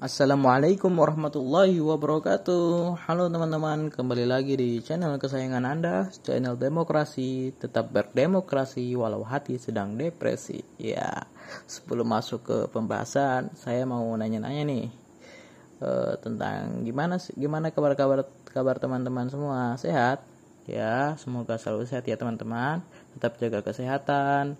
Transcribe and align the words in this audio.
Assalamualaikum 0.00 0.96
warahmatullahi 0.96 1.76
wabarakatuh. 1.76 3.04
Halo 3.04 3.28
teman-teman, 3.28 3.92
kembali 3.92 4.24
lagi 4.24 4.56
di 4.56 4.80
channel 4.80 5.20
kesayangan 5.20 5.60
Anda. 5.68 6.08
Channel 6.24 6.56
demokrasi, 6.56 7.52
tetap 7.52 7.92
berdemokrasi 7.92 8.96
walau 8.96 9.20
hati 9.20 9.60
sedang 9.60 10.00
depresi. 10.00 10.64
Ya, 10.80 11.28
sebelum 11.68 12.16
masuk 12.16 12.40
ke 12.48 12.58
pembahasan 12.72 13.52
Saya 13.52 13.84
mau 13.84 14.08
nanya-nanya 14.16 14.64
nih 14.64 14.88
uh, 15.84 16.16
Tentang 16.16 16.80
gimana 16.80 17.20
gimana 17.36 17.68
kabar-kabar 17.68 18.24
kabar 18.48 18.80
teman-teman 18.80 19.28
semua? 19.28 19.76
Sehat? 19.76 20.24
Ya, 20.64 21.12
semoga 21.20 21.60
selalu 21.60 21.84
sehat 21.84 22.08
ya 22.08 22.16
teman-teman. 22.16 22.80
Tetap 23.20 23.36
jaga 23.36 23.60
kesehatan 23.60 24.56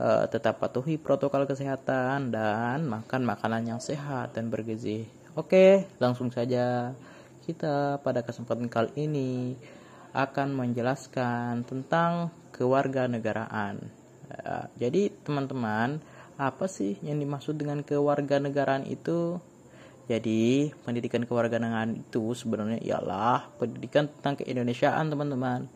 uh, 0.00 0.24
tetap 0.28 0.60
patuhi 0.60 1.00
protokol 1.00 1.48
kesehatan 1.48 2.32
dan 2.32 2.84
makan 2.84 3.22
makanan 3.24 3.62
yang 3.76 3.80
sehat 3.80 4.36
dan 4.36 4.48
bergizi. 4.48 5.08
Oke, 5.36 5.84
langsung 6.00 6.32
saja 6.32 6.96
kita 7.44 8.00
pada 8.00 8.24
kesempatan 8.24 8.66
kali 8.66 9.06
ini 9.06 9.54
akan 10.16 10.56
menjelaskan 10.56 11.68
tentang 11.68 12.32
kewarganegaraan. 12.56 13.84
Uh, 14.26 14.66
jadi 14.80 15.12
teman-teman, 15.22 16.00
apa 16.40 16.66
sih 16.68 16.96
yang 17.04 17.20
dimaksud 17.20 17.56
dengan 17.56 17.84
kewarganegaraan 17.84 18.88
itu? 18.88 19.36
Jadi, 20.06 20.70
pendidikan 20.86 21.26
kewarganegaraan 21.26 21.98
itu 21.98 22.30
sebenarnya 22.30 22.78
ialah 22.78 23.50
pendidikan 23.58 24.06
tentang 24.06 24.38
keindonesiaan, 24.38 25.10
teman-teman. 25.10 25.66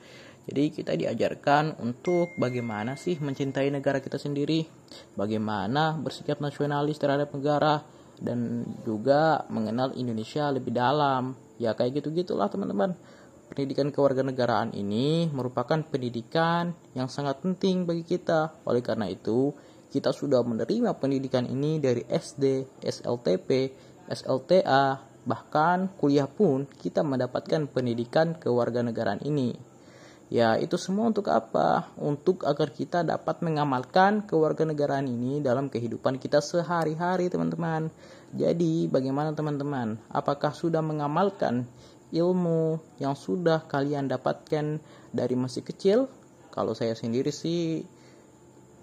Jadi 0.51 0.65
kita 0.75 0.99
diajarkan 0.99 1.79
untuk 1.79 2.35
bagaimana 2.35 2.99
sih 2.99 3.15
mencintai 3.23 3.71
negara 3.71 4.03
kita 4.03 4.19
sendiri, 4.19 4.67
bagaimana 5.15 5.95
bersikap 5.95 6.43
nasionalis 6.43 6.99
terhadap 6.99 7.31
negara 7.31 7.87
dan 8.19 8.67
juga 8.83 9.47
mengenal 9.47 9.95
Indonesia 9.95 10.51
lebih 10.51 10.75
dalam. 10.75 11.39
Ya 11.63 11.79
kayak 11.79 12.03
gitu-gitulah 12.03 12.51
teman-teman. 12.51 12.99
Pendidikan 13.47 13.95
kewarganegaraan 13.95 14.75
ini 14.75 15.31
merupakan 15.31 15.79
pendidikan 15.87 16.75
yang 16.99 17.07
sangat 17.07 17.47
penting 17.47 17.87
bagi 17.87 18.03
kita. 18.03 18.51
Oleh 18.67 18.83
karena 18.83 19.07
itu, 19.07 19.55
kita 19.87 20.11
sudah 20.11 20.43
menerima 20.43 20.99
pendidikan 20.99 21.47
ini 21.47 21.79
dari 21.79 22.03
SD, 22.11 22.67
SLTP, 22.83 23.71
SLTA, 24.11 24.99
bahkan 25.23 25.95
kuliah 25.95 26.27
pun 26.27 26.67
kita 26.67 27.07
mendapatkan 27.07 27.71
pendidikan 27.71 28.35
kewarganegaraan 28.35 29.23
ini. 29.23 29.70
Ya, 30.31 30.55
itu 30.63 30.79
semua 30.79 31.11
untuk 31.11 31.27
apa? 31.27 31.91
Untuk 31.99 32.47
agar 32.47 32.71
kita 32.71 33.03
dapat 33.03 33.43
mengamalkan 33.43 34.23
kewarganegaraan 34.31 35.11
ini 35.11 35.43
dalam 35.43 35.67
kehidupan 35.67 36.23
kita 36.23 36.39
sehari-hari, 36.39 37.27
teman-teman. 37.27 37.91
Jadi, 38.31 38.87
bagaimana 38.87 39.35
teman-teman? 39.35 39.99
Apakah 40.07 40.55
sudah 40.55 40.87
mengamalkan 40.87 41.67
ilmu 42.15 42.79
yang 43.03 43.19
sudah 43.19 43.67
kalian 43.67 44.07
dapatkan 44.07 44.79
dari 45.11 45.35
masih 45.35 45.67
kecil? 45.67 46.07
Kalau 46.55 46.79
saya 46.79 46.95
sendiri 46.95 47.35
sih 47.35 47.83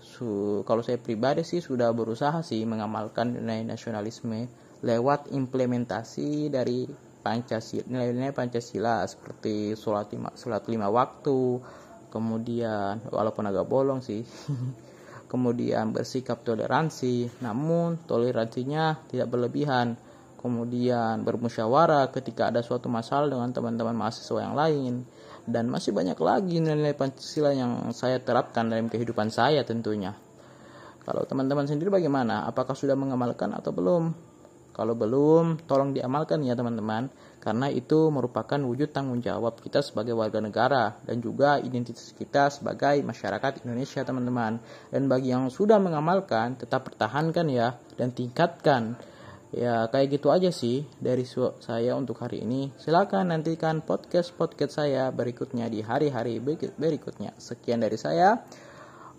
su 0.03 0.63
kalau 0.63 0.79
saya 0.83 0.99
pribadi 0.99 1.43
sih 1.43 1.59
sudah 1.59 1.91
berusaha 1.91 2.39
sih 2.39 2.63
mengamalkan 2.63 3.35
nilai 3.35 3.67
nasionalisme 3.67 4.47
lewat 4.81 5.29
implementasi 5.35 6.47
dari 6.47 6.87
Pancasila 7.21 7.85
nilai-nilai 7.87 8.33
Pancasila 8.33 9.03
seperti 9.05 9.73
sholat 9.73 10.09
lima, 10.13 10.33
sholat 10.37 10.63
lima 10.69 10.87
waktu 10.87 11.61
kemudian 12.07 13.03
walaupun 13.11 13.45
agak 13.49 13.67
bolong 13.67 13.99
sih 13.99 14.23
kemudian 15.31 15.91
bersikap 15.91 16.41
toleransi 16.41 17.43
namun 17.43 17.99
toleransinya 18.07 19.07
tidak 19.11 19.27
berlebihan. 19.31 19.99
Kemudian 20.37 21.25
bermusyawarah 21.25 22.13
ketika 22.13 22.53
ada 22.53 22.61
suatu 22.61 22.87
masalah 22.87 23.25
dengan 23.25 23.49
teman-teman 23.51 23.97
mahasiswa 23.97 24.37
yang 24.37 24.53
lain. 24.53 24.93
Dan 25.43 25.67
masih 25.67 25.91
banyak 25.97 26.15
lagi 26.21 26.61
nilai-nilai 26.61 26.93
Pancasila 26.93 27.51
yang 27.57 27.89
saya 27.91 28.21
terapkan 28.21 28.69
dalam 28.69 28.85
kehidupan 28.85 29.33
saya 29.33 29.65
tentunya. 29.65 30.13
Kalau 31.07 31.25
teman-teman 31.25 31.65
sendiri 31.65 31.89
bagaimana? 31.89 32.45
Apakah 32.45 32.77
sudah 32.77 32.93
mengamalkan 32.93 33.55
atau 33.55 33.73
belum 33.73 34.13
kalau 34.77 34.93
belum, 34.93 35.65
tolong 35.65 35.89
diamalkan 35.89 36.45
ya 36.45 36.53
teman-teman, 36.53 37.09
karena 37.41 37.65
itu 37.73 38.13
merupakan 38.13 38.61
wujud 38.61 38.93
tanggung 38.93 39.25
jawab 39.25 39.57
kita 39.57 39.81
sebagai 39.81 40.13
warga 40.13 40.37
negara 40.37 41.01
dan 41.01 41.17
juga 41.17 41.57
identitas 41.57 42.13
kita 42.13 42.53
sebagai 42.53 43.01
masyarakat 43.01 43.65
Indonesia 43.65 44.05
teman-teman. 44.05 44.61
Dan 44.93 45.09
bagi 45.09 45.33
yang 45.33 45.49
sudah 45.49 45.81
mengamalkan, 45.81 46.61
tetap 46.61 46.85
pertahankan 46.85 47.49
ya 47.49 47.73
dan 47.97 48.13
tingkatkan. 48.13 49.01
Ya 49.49 49.89
kayak 49.89 50.21
gitu 50.21 50.29
aja 50.29 50.53
sih 50.53 50.85
dari 51.01 51.25
saya 51.25 51.97
untuk 51.97 52.21
hari 52.21 52.45
ini. 52.45 52.69
Silakan 52.77 53.33
nantikan 53.33 53.81
podcast-podcast 53.81 54.77
saya 54.77 55.09
berikutnya 55.09 55.71
di 55.73 55.81
hari-hari 55.81 56.37
berikutnya. 56.77 57.33
Sekian 57.41 57.81
dari 57.81 57.97
saya. 57.97 58.45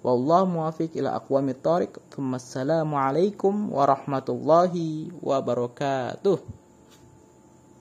Wallahu 0.05 0.47
muwafiq 0.47 0.95
ila 0.99 1.19
aqwamit 1.19 1.59
thariq. 1.63 1.99
Wassalamualaikum 2.15 3.75
warahmatullahi 3.75 5.11
wabarakatuh. 5.19 6.58